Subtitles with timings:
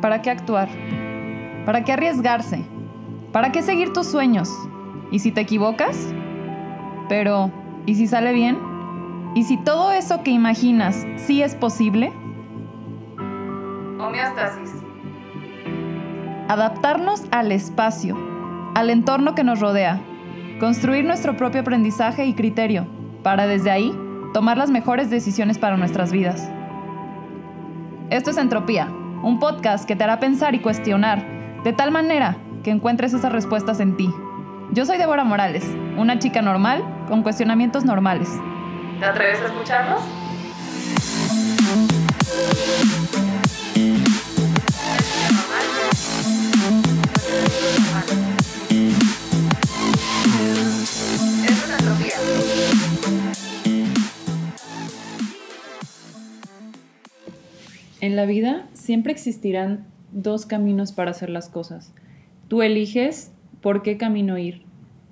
[0.00, 0.68] ¿para qué actuar?
[1.66, 2.64] ¿Para qué arriesgarse?
[3.32, 4.50] ¿Para qué seguir tus sueños?
[5.10, 6.12] ¿Y si te equivocas?
[7.08, 7.50] Pero,
[7.86, 8.58] ¿y si sale bien?
[9.34, 12.12] ¿Y si todo eso que imaginas sí es posible?
[13.98, 14.70] Homeostasis.
[16.48, 18.16] Adaptarnos al espacio,
[18.74, 20.00] al entorno que nos rodea,
[20.58, 22.86] construir nuestro propio aprendizaje y criterio,
[23.22, 23.96] para desde ahí
[24.32, 26.50] tomar las mejores decisiones para nuestras vidas.
[28.10, 28.88] Esto es Entropía,
[29.22, 31.24] un podcast que te hará pensar y cuestionar,
[31.62, 34.10] de tal manera que encuentres esas respuestas en ti.
[34.72, 35.64] Yo soy Débora Morales,
[35.96, 38.30] una chica normal con cuestionamientos normales.
[38.98, 40.00] ¿Te atreves a escucharnos?
[58.00, 61.94] En la vida siempre existirán dos caminos para hacer las cosas.
[62.48, 64.62] Tú eliges por qué camino ir.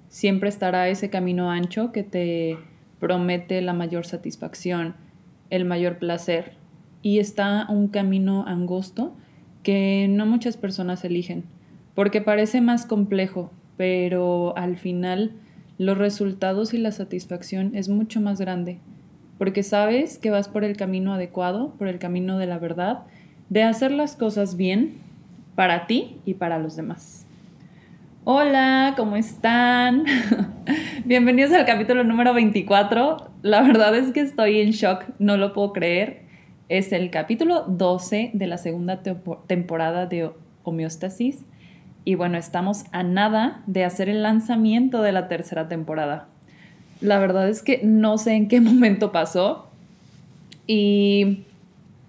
[0.09, 2.59] Siempre estará ese camino ancho que te
[2.99, 4.97] promete la mayor satisfacción,
[5.51, 6.55] el mayor placer.
[7.03, 9.15] Y está un camino angosto
[9.63, 11.45] que no muchas personas eligen,
[11.95, 15.35] porque parece más complejo, pero al final
[15.79, 18.81] los resultados y la satisfacción es mucho más grande,
[19.39, 23.05] porque sabes que vas por el camino adecuado, por el camino de la verdad,
[23.49, 24.95] de hacer las cosas bien
[25.55, 27.25] para ti y para los demás.
[28.25, 30.05] Hola, ¿cómo están?
[31.05, 33.29] Bienvenidos al capítulo número 24.
[33.43, 36.23] La verdad es que estoy en shock, no lo puedo creer.
[36.69, 40.31] Es el capítulo 12 de la segunda tempo- temporada de
[40.65, 41.45] Homeostasis.
[42.05, 46.27] Y bueno, estamos a nada de hacer el lanzamiento de la tercera temporada.
[47.01, 49.69] La verdad es que no sé en qué momento pasó.
[50.67, 51.45] Y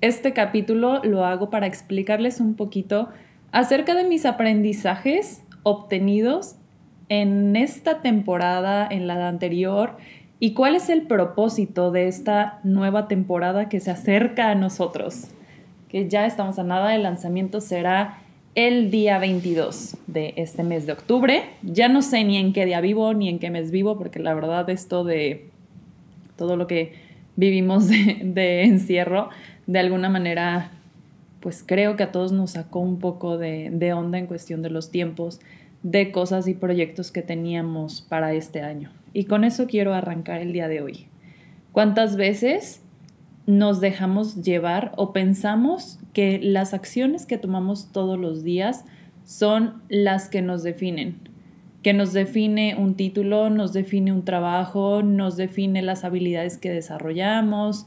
[0.01, 3.09] este capítulo lo hago para explicarles un poquito
[3.51, 6.55] acerca de mis aprendizajes obtenidos
[7.09, 9.97] en esta temporada, en la anterior,
[10.39, 15.27] y cuál es el propósito de esta nueva temporada que se acerca a nosotros.
[15.89, 18.19] Que ya estamos a nada, el lanzamiento será
[18.55, 21.43] el día 22 de este mes de octubre.
[21.63, 24.33] Ya no sé ni en qué día vivo, ni en qué mes vivo, porque la
[24.33, 25.49] verdad esto de
[26.37, 26.93] todo lo que
[27.35, 29.29] vivimos de, de encierro,
[29.69, 30.71] de alguna manera,
[31.41, 34.71] pues creo que a todos nos sacó un poco de, de onda en cuestión de
[34.71, 35.41] los tiempos,
[35.83, 38.91] de cosas y proyectos que teníamos para este año.
[39.13, 41.05] Y con eso quiero arrancar el día de hoy.
[41.71, 42.81] ¿Cuántas veces
[43.45, 48.85] nos dejamos llevar o pensamos que las acciones que tomamos todos los días
[49.23, 51.19] son las que nos definen?
[51.83, 57.85] Que nos define un título, nos define un trabajo, nos define las habilidades que desarrollamos,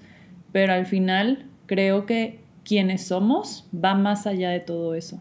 [0.53, 5.19] pero al final creo que quienes somos va más allá de todo eso.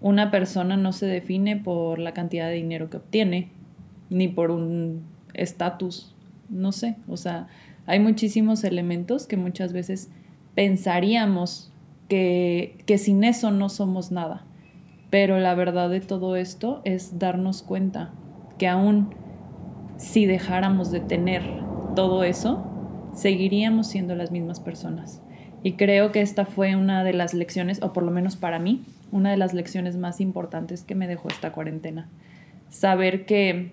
[0.00, 3.52] Una persona no se define por la cantidad de dinero que obtiene,
[4.10, 5.04] ni por un
[5.34, 6.12] estatus,
[6.48, 7.46] no sé, o sea,
[7.86, 10.10] hay muchísimos elementos que muchas veces
[10.56, 11.72] pensaríamos
[12.08, 14.44] que, que sin eso no somos nada,
[15.10, 18.10] pero la verdad de todo esto es darnos cuenta
[18.58, 19.14] que aún
[19.96, 21.44] si dejáramos de tener
[21.94, 22.64] todo eso,
[23.12, 25.22] seguiríamos siendo las mismas personas.
[25.62, 28.84] Y creo que esta fue una de las lecciones, o por lo menos para mí,
[29.12, 32.08] una de las lecciones más importantes que me dejó esta cuarentena.
[32.68, 33.72] Saber que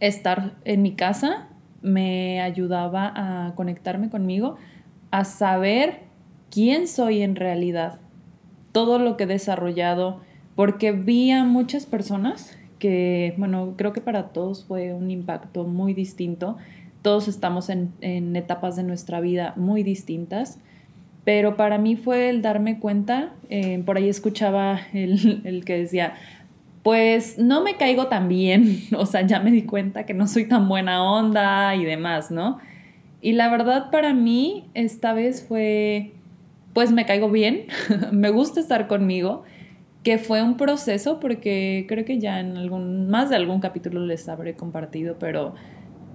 [0.00, 1.48] estar en mi casa
[1.82, 4.56] me ayudaba a conectarme conmigo,
[5.10, 6.02] a saber
[6.50, 8.00] quién soy en realidad,
[8.72, 10.20] todo lo que he desarrollado,
[10.54, 15.94] porque vi a muchas personas que, bueno, creo que para todos fue un impacto muy
[15.94, 16.56] distinto.
[17.02, 20.58] Todos estamos en, en etapas de nuestra vida muy distintas
[21.24, 26.14] pero para mí fue el darme cuenta, eh, por ahí escuchaba el, el, que decía,
[26.82, 30.48] pues no me caigo tan bien, o sea, ya me di cuenta que no soy
[30.48, 32.58] tan buena onda y demás, ¿no?
[33.20, 36.12] Y la verdad para mí esta vez fue,
[36.72, 37.66] pues me caigo bien,
[38.12, 39.44] me gusta estar conmigo,
[40.02, 44.28] que fue un proceso porque creo que ya en algún, más de algún capítulo les
[44.28, 45.54] habré compartido, pero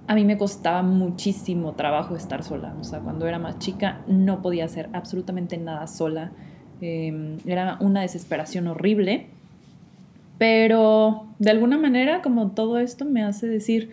[0.06, 2.74] a mí me costaba muchísimo trabajo estar sola.
[2.80, 6.32] O sea, cuando era más chica no podía hacer absolutamente nada sola.
[6.80, 9.28] Eh, era una desesperación horrible.
[10.36, 13.92] Pero de alguna manera, como todo esto me hace decir,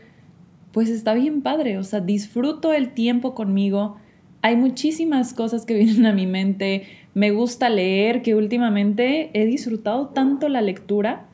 [0.74, 1.78] pues está bien padre.
[1.78, 3.96] O sea, disfruto el tiempo conmigo.
[4.42, 6.84] Hay muchísimas cosas que vienen a mi mente.
[7.14, 11.28] Me gusta leer, que últimamente he disfrutado tanto la lectura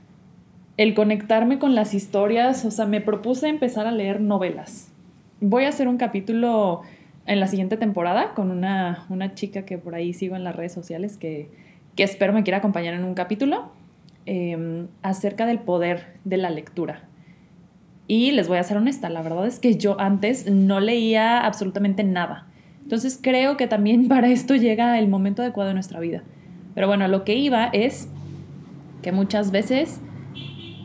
[0.77, 4.91] el conectarme con las historias, o sea, me propuse empezar a leer novelas.
[5.41, 6.81] Voy a hacer un capítulo
[7.25, 10.73] en la siguiente temporada con una, una chica que por ahí sigo en las redes
[10.73, 11.49] sociales que,
[11.95, 13.71] que espero me quiera acompañar en un capítulo,
[14.25, 17.01] em, acerca del poder de la lectura.
[18.07, 22.03] Y les voy a ser honesta, la verdad es que yo antes no leía absolutamente
[22.03, 22.47] nada.
[22.83, 26.23] Entonces creo que también para esto llega el momento adecuado de nuestra vida.
[26.75, 28.07] Pero bueno, lo que iba es
[29.01, 29.99] que muchas veces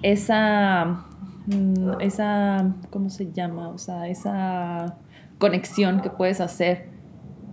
[0.03, 1.07] esa,
[1.47, 3.69] mm, esa, ¿cómo se llama?
[3.69, 4.97] O sea, esa
[5.39, 6.89] conexión que puedes hacer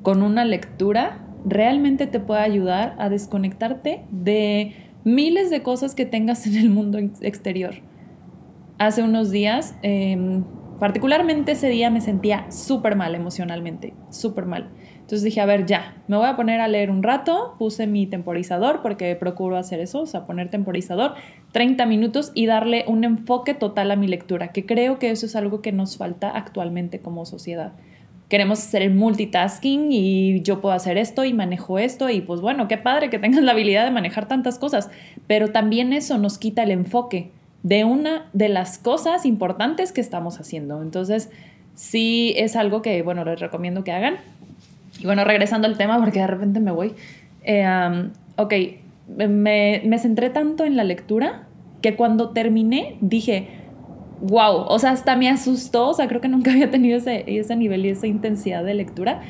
[0.04, 6.46] con una lectura realmente te puede ayudar a desconectarte de miles de cosas que tengas
[6.48, 7.76] en el mundo exterior.
[8.78, 10.44] Hace unos días, em,
[10.80, 14.70] particularmente ese día me sentía súper mal emocionalmente, súper mal.
[15.10, 18.06] Entonces dije, a ver, ya, me voy a poner a leer un rato, puse mi
[18.06, 21.16] temporizador porque procuro hacer eso, o sea, poner temporizador
[21.52, 25.36] 30 minutos y darle un enfoque total a mi lectura, que creo que eso es
[25.36, 27.74] algo que nos falta actualmente como sociedad.
[28.30, 32.68] Queremos hacer el multitasking y yo puedo hacer esto y manejo esto y pues bueno,
[32.68, 34.92] qué padre que tengas la habilidad de manejar tantas cosas,
[35.26, 37.32] pero también eso nos quita el enfoque
[37.64, 40.82] de una de las cosas importantes que estamos haciendo.
[40.82, 41.30] Entonces,
[41.76, 44.18] sí es algo que, bueno, les recomiendo que hagan.
[45.00, 46.94] Y bueno, regresando al tema, porque de repente me voy.
[47.44, 48.54] Eh, ok,
[49.08, 51.48] me, me centré tanto en la lectura
[51.82, 53.48] que cuando terminé dije,
[54.22, 57.56] wow, o sea, hasta me asustó, o sea, creo que nunca había tenido ese, ese
[57.56, 59.22] nivel y esa intensidad de lectura,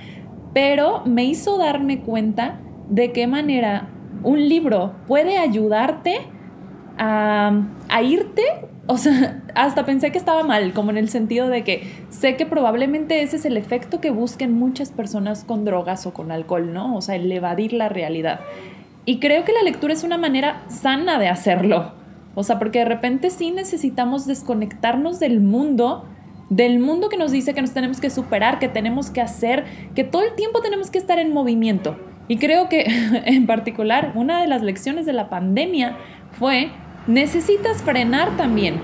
[0.53, 2.59] pero me hizo darme cuenta
[2.89, 3.89] de qué manera
[4.23, 6.21] un libro puede ayudarte
[6.99, 8.43] a, irte,
[8.87, 12.45] o sea, hasta pensé que estaba mal, como en el sentido de que sé que
[12.45, 16.95] probablemente ese es el efecto que busquen muchas personas con drogas o con alcohol, ¿no?
[16.95, 18.41] O sea, el evadir la realidad.
[19.05, 21.93] Y creo que la lectura es una manera sana de hacerlo.
[22.35, 26.05] O sea, porque de repente sí necesitamos desconectarnos del mundo,
[26.49, 29.65] del mundo que nos dice que nos tenemos que superar, que tenemos que hacer,
[29.95, 31.97] que todo el tiempo tenemos que estar en movimiento.
[32.27, 32.85] Y creo que
[33.25, 35.97] en particular una de las lecciones de la pandemia
[36.33, 36.69] fue,
[37.07, 38.79] necesitas frenar también.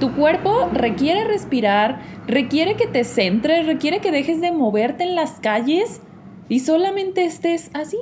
[0.00, 5.40] Tu cuerpo requiere respirar, requiere que te centres, requiere que dejes de moverte en las
[5.40, 6.00] calles
[6.48, 7.98] y solamente estés así,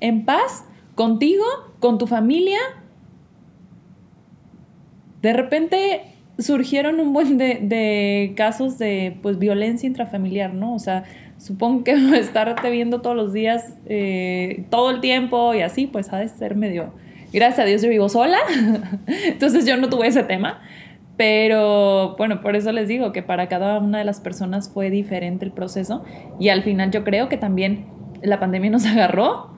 [0.00, 0.64] en paz,
[0.94, 1.44] contigo,
[1.80, 2.58] con tu familia.
[5.20, 6.02] De repente
[6.38, 10.74] surgieron un buen de, casos de pues, violencia intrafamiliar, ¿no?
[10.74, 11.04] O sea,
[11.38, 16.18] supongo que estarte viendo todos los días, eh, todo el tiempo y así, pues ha
[16.18, 16.92] de ser medio...
[17.32, 18.38] Gracias a Dios yo vivo sola,
[19.06, 20.60] entonces yo no tuve ese tema,
[21.16, 25.44] pero bueno, por eso les digo que para cada una de las personas fue diferente
[25.44, 26.04] el proceso
[26.38, 27.86] y al final yo creo que también
[28.22, 29.50] la pandemia nos agarró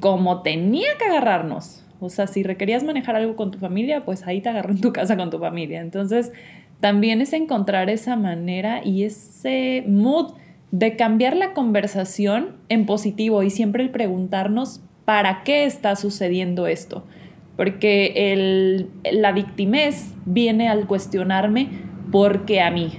[0.00, 1.84] como tenía que agarrarnos.
[2.00, 4.92] O sea, si requerías manejar algo con tu familia, pues ahí te agarró en tu
[4.92, 5.80] casa con tu familia.
[5.80, 6.32] Entonces,
[6.80, 10.32] también es encontrar esa manera y ese mood
[10.72, 17.04] de cambiar la conversación en positivo y siempre el preguntarnos para qué está sucediendo esto.
[17.56, 21.68] Porque el, la victimez viene al cuestionarme
[22.10, 22.92] por qué a mí,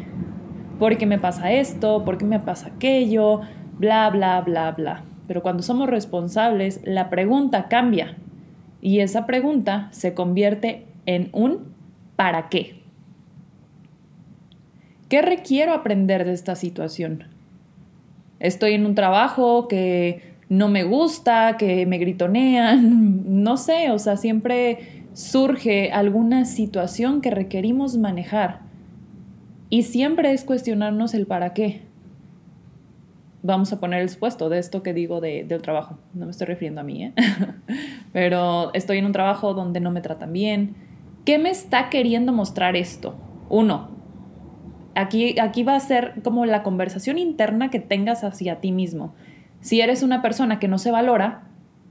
[0.80, 3.42] por qué me pasa esto, por qué me pasa aquello,
[3.78, 5.04] bla, bla, bla, bla.
[5.28, 8.18] Pero cuando somos responsables, la pregunta cambia
[8.82, 11.74] y esa pregunta se convierte en un
[12.16, 12.82] ¿para qué?
[15.10, 17.26] ¿Qué requiero aprender de esta situación?
[18.40, 24.18] Estoy en un trabajo que no me gusta, que me gritonean, no sé, o sea,
[24.18, 28.62] siempre surge alguna situación que requerimos manejar.
[29.70, 31.82] Y siempre es cuestionarnos el para qué
[33.42, 36.00] vamos a poner el supuesto de esto que digo de, del trabajo.
[36.14, 37.14] No me estoy refiriendo a mí, ¿eh?
[38.14, 40.76] pero estoy en un trabajo donde no me tratan bien.
[41.26, 43.16] ¿Qué me está queriendo mostrar esto?
[43.50, 43.90] Uno,
[44.96, 49.14] aquí, aquí va a ser como la conversación interna que tengas hacia ti mismo.
[49.64, 51.44] Si eres una persona que no se valora,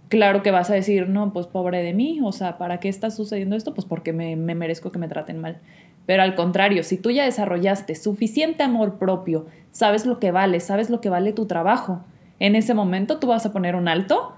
[0.09, 3.11] claro que vas a decir, no, pues pobre de mí, o sea, ¿para qué está
[3.11, 3.73] sucediendo esto?
[3.73, 5.59] Pues porque me, me merezco que me traten mal.
[6.05, 10.91] Pero al contrario, si tú ya desarrollaste suficiente amor propio, sabes lo que vale, sabes
[10.91, 12.05] lo que vale tu trabajo,
[12.41, 14.35] en ese momento tú vas a poner un alto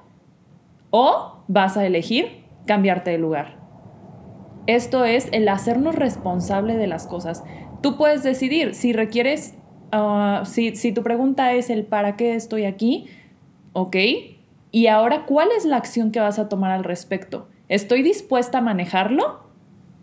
[0.91, 3.57] o vas a elegir cambiarte de lugar.
[4.69, 7.43] Esto es el hacernos responsable de las cosas.
[7.83, 9.57] Tú puedes decidir si requieres,
[9.91, 13.09] ah, si, si tu pregunta es el para qué estoy aquí,
[13.75, 13.97] ok,
[14.73, 17.49] y ahora cuál es la acción que vas a tomar al respecto.
[17.69, 19.45] ¿Estoy dispuesta a manejarlo?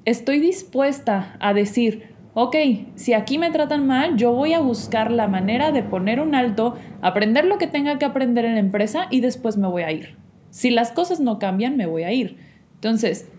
[0.06, 2.56] estoy dispuesta a decir, ok,
[2.96, 6.76] si aquí me tratan mal, yo voy a buscar la manera de poner un alto,
[7.02, 10.16] aprender lo que tenga que aprender en la empresa y después me voy a ir.
[10.50, 12.38] Si las cosas no cambian, me voy a ir.
[12.76, 13.30] Entonces,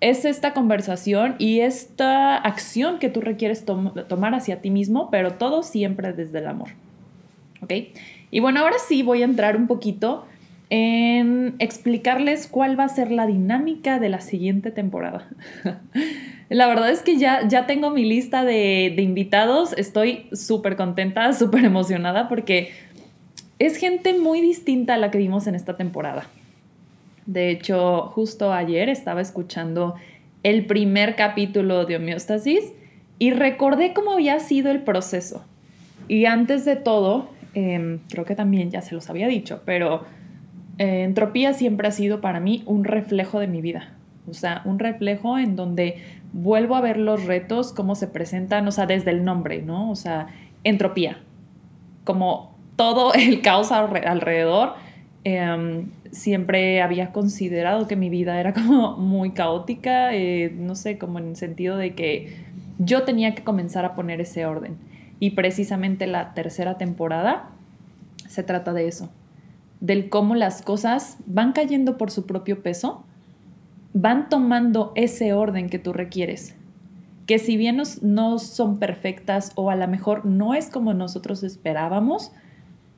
[0.00, 5.62] es esta conversación y esta acción que tú requieres tomar hacia ti mismo, pero todo
[5.62, 6.68] siempre desde el amor.
[7.62, 7.72] ¿Ok?
[8.30, 10.24] Y bueno, ahora sí voy a entrar un poquito
[10.70, 15.28] en explicarles cuál va a ser la dinámica de la siguiente temporada.
[16.48, 21.32] la verdad es que ya, ya tengo mi lista de, de invitados, estoy súper contenta,
[21.34, 22.70] súper emocionada porque
[23.58, 26.28] es gente muy distinta a la que vimos en esta temporada.
[27.26, 29.96] De hecho, justo ayer estaba escuchando
[30.42, 32.72] el primer capítulo de homeostasis
[33.18, 35.44] y recordé cómo había sido el proceso.
[36.08, 40.04] Y antes de todo, em, creo que también ya se los había dicho, pero
[40.78, 43.94] eh, entropía siempre ha sido para mí un reflejo de mi vida.
[44.28, 45.96] O sea, un reflejo en donde
[46.32, 49.90] vuelvo a ver los retos, cómo se presentan, o sea, desde el nombre, ¿no?
[49.90, 50.28] O sea,
[50.64, 51.18] entropía.
[52.04, 54.74] Como todo el caos alrededor.
[55.24, 61.18] Em, siempre había considerado que mi vida era como muy caótica, eh, no sé, como
[61.18, 62.36] en el sentido de que
[62.78, 64.78] yo tenía que comenzar a poner ese orden.
[65.20, 67.50] Y precisamente la tercera temporada
[68.26, 69.10] se trata de eso,
[69.80, 73.04] del cómo las cosas van cayendo por su propio peso,
[73.92, 76.56] van tomando ese orden que tú requieres.
[77.26, 82.32] Que si bien no son perfectas o a lo mejor no es como nosotros esperábamos,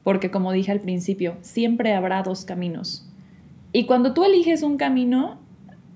[0.05, 3.09] porque como dije al principio, siempre habrá dos caminos.
[3.73, 5.39] Y cuando tú eliges un camino,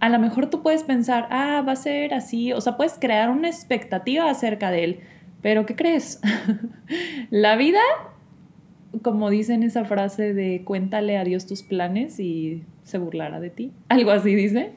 [0.01, 3.31] a lo mejor tú puedes pensar, ah, va a ser así, o sea, puedes crear
[3.31, 5.01] una expectativa acerca de él,
[5.47, 6.21] pero ¿qué crees?
[7.31, 7.79] la vida,
[9.03, 13.71] como dicen esa frase de cuéntale a Dios tus planes y se burlará de ti,
[13.89, 14.73] algo así dice,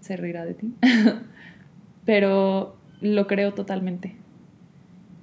[0.00, 0.72] se reirá de ti,
[2.06, 4.16] pero lo creo totalmente.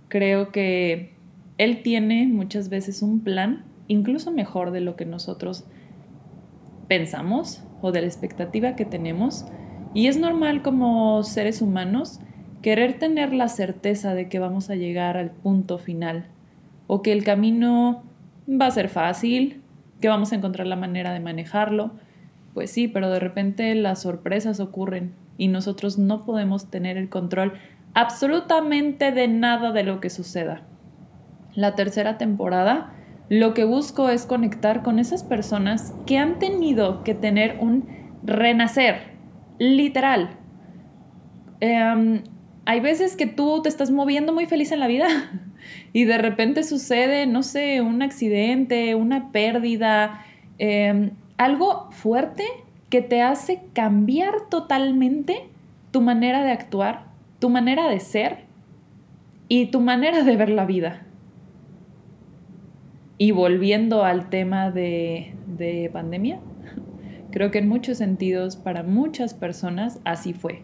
[0.07, 1.13] Creo que
[1.57, 5.65] él tiene muchas veces un plan, incluso mejor de lo que nosotros
[6.87, 9.47] pensamos o de la expectativa que tenemos.
[9.95, 12.19] Y es normal como seres humanos
[12.61, 16.25] querer tener la certeza de que vamos a llegar al punto final
[16.87, 18.03] o que el camino
[18.49, 19.61] va a ser fácil,
[19.99, 21.91] que vamos a encontrar la manera de manejarlo.
[22.53, 27.53] Pues sí, pero de repente las sorpresas ocurren y nosotros no podemos tener el control
[27.93, 30.63] absolutamente de nada de lo que suceda
[31.55, 32.93] la tercera temporada,
[33.29, 37.87] lo que busco es conectar con esas personas que han tenido que tener un
[38.23, 39.13] renacer,
[39.57, 40.31] literal.
[41.59, 42.23] Em,
[42.65, 45.07] hay veces que tú te estás moviendo muy feliz en la vida
[45.93, 50.25] y de repente sucede, no sé, un accidente, una pérdida,
[50.57, 52.43] em, algo fuerte
[52.89, 55.47] que te hace cambiar totalmente
[55.91, 57.05] tu manera de actuar,
[57.39, 58.45] tu manera de ser
[59.47, 61.05] y tu manera de ver la vida.
[63.17, 66.39] Y volviendo al tema de, pandemia,
[67.31, 70.63] creo que en muchos sentidos para muchas personas así fue.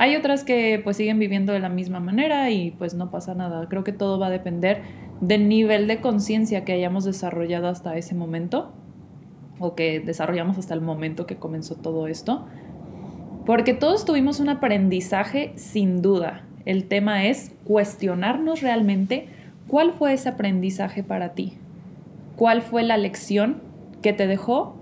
[0.00, 3.68] Hay otras que pues siguen viviendo de la misma manera y pues no pasa nada.
[3.68, 4.80] Creo que todo va a depender
[5.20, 8.72] del nivel de conciencia que hayamos desarrollado hasta ese momento
[9.58, 12.46] o que desarrollamos hasta el momento que comenzó todo esto.
[13.44, 16.46] Porque todos tuvimos un aprendizaje sin duda.
[16.64, 19.28] El tema es cuestionarnos realmente
[19.70, 21.52] ¿Cuál fue ese aprendizaje para ti?
[22.34, 23.62] ¿Cuál fue la lección
[24.02, 24.74] que te dejó?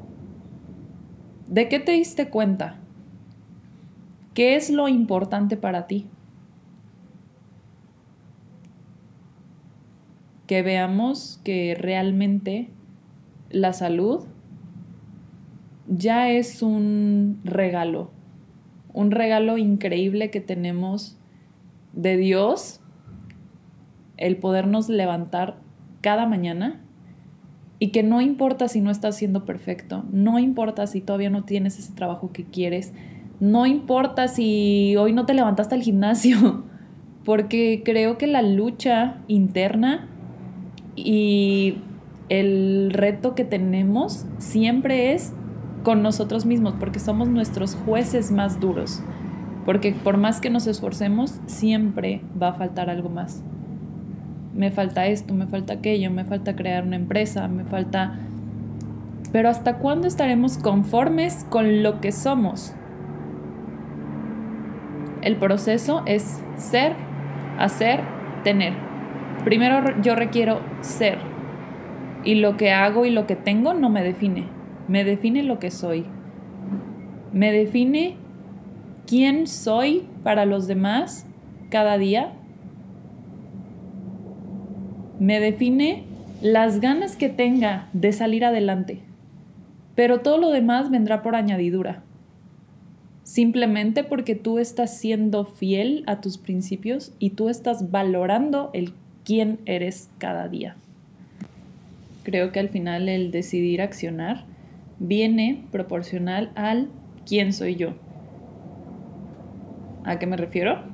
[1.47, 2.79] ¿De qué te diste cuenta?
[4.39, 6.07] ¿Qué es lo importante para ti?
[10.47, 12.69] Que veamos que realmente
[13.51, 14.27] la salud
[15.89, 18.13] ya es un regalo,
[18.93, 21.19] un regalo increíble que tenemos
[21.93, 22.81] de Dios
[24.19, 25.59] el podernos levantar
[26.01, 26.81] cada mañana
[27.81, 31.77] y que no importa si no estás siendo perfecto, no importa si todavía no tienes
[31.81, 32.93] ese trabajo que quieres,
[33.41, 36.65] no importa si hoy no te levantaste al gimnasio,
[37.25, 40.09] porque creo que la lucha interna
[40.97, 41.77] y
[42.29, 45.33] el reto que tenemos siempre es
[45.83, 49.03] con nosotros mismos, porque somos nuestros jueces más duros,
[49.65, 53.43] porque por más que nos esforcemos, siempre va a faltar algo más
[54.59, 58.19] me falta esto, me falta aquello, me falta crear una empresa, me falta...
[59.31, 62.75] Pero ¿hasta cuándo estaremos conformes con lo que somos?
[65.23, 66.93] El proceso es ser,
[67.59, 68.01] hacer,
[68.45, 68.75] tener.
[69.45, 71.19] Primero yo requiero ser.
[72.25, 74.47] Y lo que hago y lo que tengo no me define.
[74.89, 76.05] Me define lo que soy.
[77.33, 78.17] Me define
[79.07, 81.27] quién soy para los demás
[81.71, 82.33] cada día
[85.19, 86.05] me define
[86.41, 89.01] las ganas que tenga de salir adelante,
[89.95, 92.05] pero todo lo demás vendrá por añadidura.
[93.29, 99.61] Simplemente porque tú estás siendo fiel a tus principios y tú estás valorando el quién
[99.67, 100.77] eres cada día.
[102.23, 104.45] creo que al final el decidir accionar
[104.99, 106.89] viene proporcional al
[107.27, 107.97] quién soy yo.
[110.05, 110.85] ¿A qué me refiero?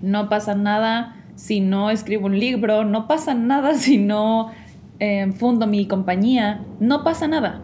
[0.00, 4.50] No pasa nada si no escribo un libro, no pasa nada si no
[4.98, 7.62] eh, fundo mi compañía, no pasa nada.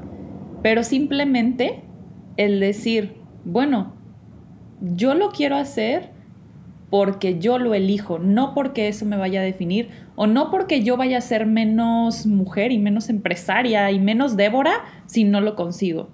[0.63, 1.81] Pero simplemente
[2.37, 3.16] el decir,
[3.47, 3.93] bueno,
[4.81, 6.11] yo lo quiero hacer
[6.91, 10.97] porque yo lo elijo, no porque eso me vaya a definir o no porque yo
[10.97, 16.09] vaya a ser menos mujer y menos empresaria y menos Débora si no lo consigo.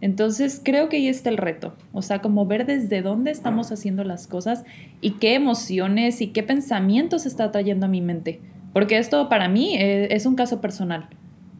[0.00, 4.02] Entonces creo que ahí está el reto, o sea, como ver desde dónde estamos haciendo
[4.02, 4.64] las cosas
[5.02, 8.40] y qué emociones y qué pensamientos está trayendo a mi mente,
[8.72, 11.10] porque esto para mí eh, es un caso personal.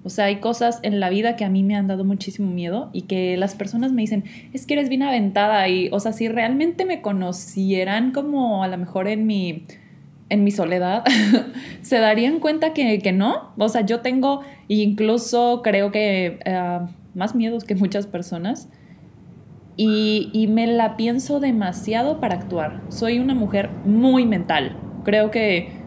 [0.04, 2.90] O sea, hay cosas en la vida que a mí me han dado muchísimo miedo
[2.92, 6.28] y que las personas me dicen, es que eres bien aventada y, o sea, si
[6.28, 9.64] realmente me conocieran como a lo mejor en mi,
[10.28, 11.04] en mi soledad,
[11.82, 13.52] se darían cuenta que, que, no.
[13.56, 18.68] O sea, yo tengo incluso creo que uh, más miedos que muchas personas
[19.76, 22.80] y, y me la pienso demasiado para actuar.
[22.88, 24.76] Soy una mujer muy mental.
[25.04, 25.81] Creo que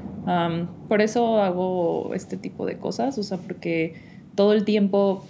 [0.88, 3.94] por eso hago este tipo de cosas, o sea, porque
[4.36, 5.26] todo el tiempo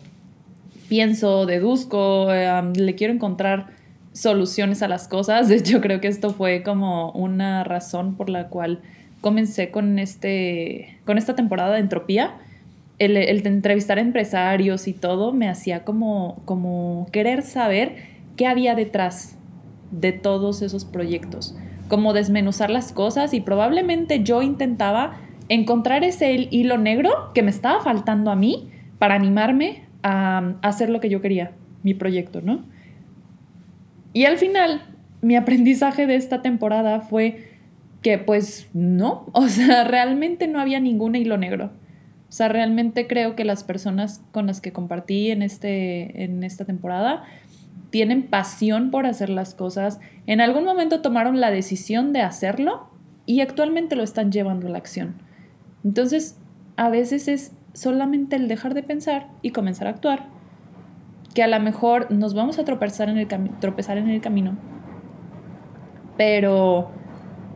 [0.88, 2.28] pienso, deduzco,
[2.76, 3.68] le quiero encontrar
[4.14, 5.48] soluciones a las cosas.
[5.50, 8.82] De hecho, creo que esto fue como una razón por la cual
[9.22, 12.36] comencé con, este, con esta temporada de entropía.
[12.98, 17.96] El, el entrevistar a empresarios y todo me hacía como, como querer saber
[18.38, 19.36] qué había detrás
[19.92, 21.56] de todos esos proyectos
[21.88, 25.18] como desmenuzar las cosas y probablemente yo intentaba
[25.50, 31.00] encontrar ese hilo negro que me estaba faltando a mí para animarme a, hacer lo
[31.00, 31.52] que yo quería,
[31.84, 32.64] mi proyecto, ¿no?
[34.14, 34.82] Y al final,
[35.22, 37.50] mi aprendizaje de esta temporada fue
[38.02, 41.72] que pues no, o sea, realmente no había ningún hilo negro.
[42.28, 46.66] O sea, realmente creo que las personas con las que compartí en, este, en esta
[46.66, 47.24] temporada
[47.90, 52.90] tienen pasión por hacer las cosas, en algún momento tomaron la decisión de hacerlo
[53.26, 55.16] y actualmente lo están llevando a la acción.
[55.84, 56.40] Entonces,
[56.78, 60.28] a veces es solamente el dejar de pensar y comenzar a actuar,
[61.34, 64.58] que a lo mejor nos vamos a tropezar en el, camino,
[66.18, 66.92] pero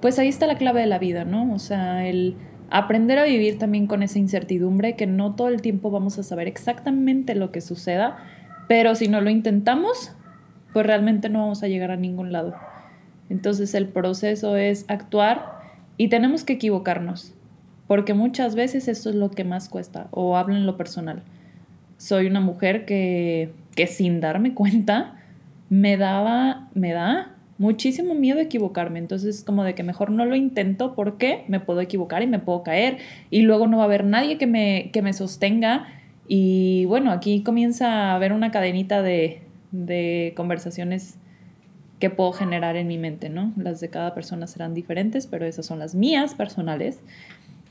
[0.01, 1.53] pues ahí está la clave de la vida, ¿no?
[1.53, 2.35] O sea, el
[2.69, 6.47] aprender a vivir también con esa incertidumbre, que no todo el tiempo vamos a saber
[6.47, 8.17] exactamente lo que suceda,
[8.67, 10.15] pero si no lo intentamos,
[10.73, 12.55] pues realmente no vamos a llegar a ningún lado.
[13.29, 15.59] Entonces el proceso es actuar
[15.97, 17.33] y tenemos que equivocarnos,
[17.87, 21.23] porque muchas veces eso es lo que más cuesta, o hablo en lo personal.
[21.97, 25.15] Soy una mujer que, que sin darme cuenta
[25.69, 28.99] me daba, me da muchísimo miedo equivocarme.
[28.99, 32.63] Entonces, como de que mejor no lo intento porque me puedo equivocar y me puedo
[32.63, 32.97] caer
[33.29, 35.85] y luego no va a haber nadie que me, que me sostenga.
[36.27, 41.17] Y bueno, aquí comienza a haber una cadenita de, de conversaciones
[41.99, 43.53] que puedo generar en mi mente, ¿no?
[43.57, 47.01] Las de cada persona serán diferentes, pero esas son las mías personales.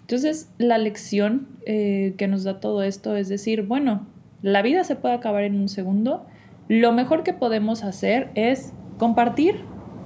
[0.03, 4.07] Entonces, la lección eh, que nos da todo esto es decir, bueno,
[4.43, 6.27] la vida se puede acabar en un segundo.
[6.69, 9.57] Lo mejor que podemos hacer es compartir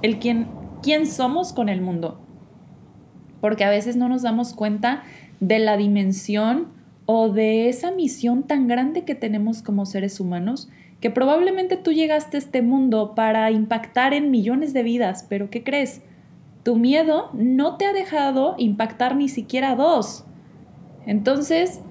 [0.01, 0.47] el quién,
[0.81, 2.19] quién somos con el mundo.
[3.41, 5.03] Porque a veces no nos damos cuenta
[5.41, 6.67] de la dimensión
[7.05, 10.69] o de esa misión tan grande que tenemos como seres humanos
[11.03, 15.61] que probablemente tú llegaste a este mundo para impactar en millones de vidas, pero ¿qué
[15.61, 16.01] crees?
[16.63, 20.23] Tu miedo no te ha dejado impactar ni siquiera dos.
[21.05, 21.81] Entonces,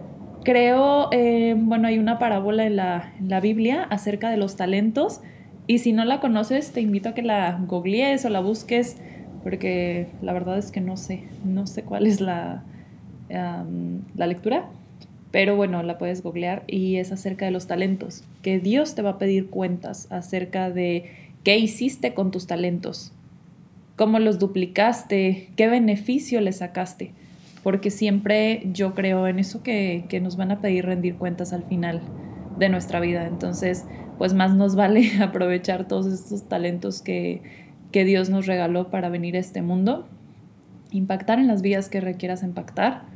[0.45, 5.21] creo, eh, bueno, hay una parábola en la, en la, Biblia acerca de los talentos
[5.67, 8.97] y si no la conoces, te invito a que la googlees o la busques,
[9.43, 12.63] porque la verdad es que no sé, no sé cuál es la,
[13.29, 14.71] la lectura
[15.33, 19.11] pero bueno, la puedes googlear y es acerca de los talentos, que Dios te va
[19.11, 21.11] a pedir cuentas acerca de
[21.43, 23.13] qué hiciste con tus talentos,
[23.97, 27.13] cómo los duplicaste, qué beneficio le sacaste,
[27.63, 31.65] porque siempre yo creo en eso que, que nos van a pedir rendir cuentas al
[31.65, 32.03] final
[32.59, 33.27] de nuestra vida.
[33.27, 33.87] Entonces,
[34.19, 37.41] pues más nos vale aprovechar todos estos talentos que,
[37.91, 40.07] que Dios nos regaló para venir a este mundo,
[40.91, 43.12] impactar en las vidas que requieras impactar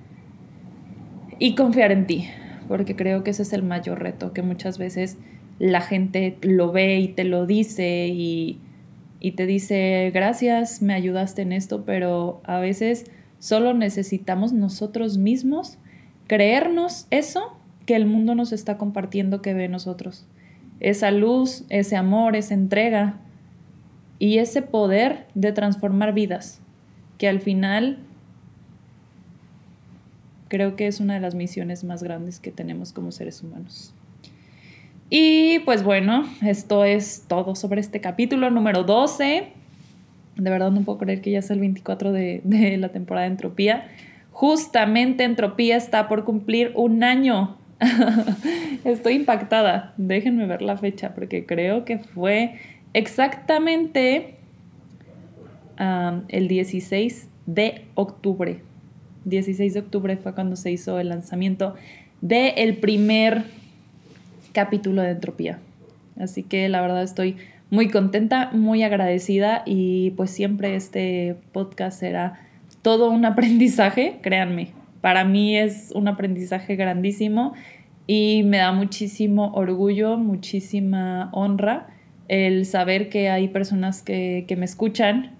[1.38, 2.28] y confiar en ti,
[2.68, 5.18] porque creo que ese es el mayor reto, que muchas veces
[5.58, 8.58] la gente lo ve y te lo dice y,
[9.20, 15.78] y te dice, gracias, me ayudaste en esto, pero a veces solo necesitamos nosotros mismos
[16.26, 20.26] creernos eso que el mundo nos está compartiendo que ve nosotros.
[20.80, 23.20] Esa luz, ese amor, esa entrega
[24.18, 26.60] y ese poder de transformar vidas,
[27.18, 27.98] que al final
[30.48, 33.92] Creo que es una de las misiones más grandes que tenemos como seres humanos.
[35.08, 39.48] Y pues bueno, esto es todo sobre este capítulo número 12.
[40.36, 42.42] De verdad no puedo creer que ya sea el 24 de,
[42.78, 43.88] la temporada de Entropía.
[44.32, 47.56] Justamente Entropía está por cumplir un año.
[48.84, 49.94] Estoy impactada.
[49.96, 52.54] Déjenme ver la fecha porque creo que fue
[52.92, 54.36] exactamente
[56.28, 58.60] el 16 de octubre.
[59.26, 61.74] 16 de octubre fue cuando se hizo el lanzamiento
[62.20, 63.44] del el primer
[64.52, 65.58] capítulo de Entropía.
[66.18, 67.36] Así que la verdad estoy
[67.70, 72.40] muy contenta, muy agradecida y pues siempre este podcast será
[72.82, 74.70] todo un aprendizaje, créanme.
[75.00, 77.52] Para mí es un aprendizaje grandísimo
[78.06, 81.88] y me da muchísimo orgullo, muchísima honra
[82.28, 85.32] el saber que hay personas que, que me escuchan,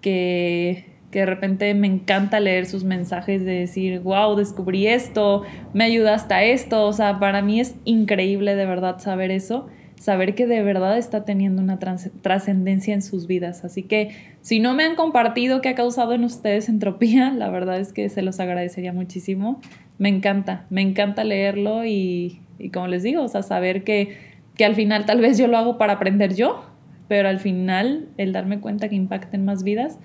[0.00, 5.84] que que de repente me encanta leer sus mensajes de decir, wow, descubrí esto, me
[5.84, 10.48] ayuda hasta esto, o sea, para mí es increíble de verdad saber eso, saber que
[10.48, 13.64] de verdad está teniendo una trascendencia en sus vidas.
[13.64, 17.78] Así que si no me han compartido qué ha causado en ustedes entropía, la verdad
[17.78, 19.60] es que se los agradecería muchísimo.
[19.98, 24.18] Me encanta, me encanta leerlo y, y como les digo, o sea, saber que,
[24.56, 26.64] que al final tal vez yo lo hago para aprender yo,
[27.06, 30.00] pero al final el darme cuenta que impacten más vidas,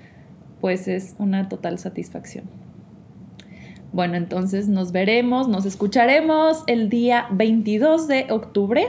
[0.62, 2.46] pues es una total satisfacción.
[3.92, 8.88] Bueno, entonces nos veremos, nos escucharemos el día 22 de octubre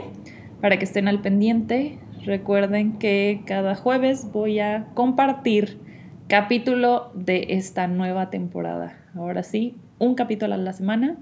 [0.61, 1.97] para que estén al pendiente.
[2.23, 5.79] Recuerden que cada jueves voy a compartir
[6.27, 8.95] capítulo de esta nueva temporada.
[9.15, 11.17] Ahora sí, un capítulo a la semana.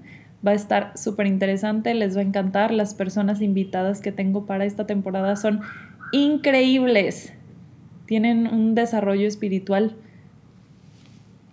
[0.46, 2.72] Va a estar súper interesante, les va a encantar.
[2.72, 5.60] Las personas invitadas que tengo para esta temporada son
[6.12, 7.32] increíbles.
[8.06, 9.96] Tienen un desarrollo espiritual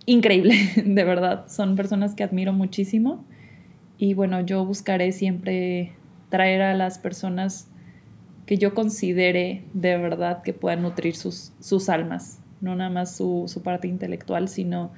[0.08, 1.46] increíble, de verdad.
[1.48, 3.24] Son personas que admiro muchísimo.
[3.98, 5.92] Y bueno, yo buscaré siempre
[6.30, 7.68] traer a las personas
[8.46, 12.40] que yo considere de verdad que puedan nutrir sus, sus almas.
[12.60, 14.90] No nada más su, su parte intelectual, sino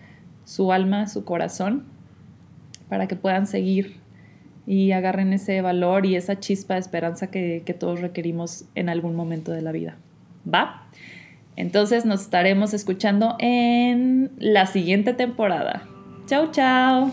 [0.44, 1.85] su alma, su corazón,
[2.88, 3.96] para que puedan seguir
[4.66, 9.16] y agarren ese valor y esa chispa de esperanza que, que todos requerimos en algún
[9.16, 9.96] momento de la vida.
[10.53, 10.87] ¿Va?
[11.57, 15.83] Entonces nos estaremos escuchando en la siguiente temporada.
[16.27, 17.11] Chao, chao.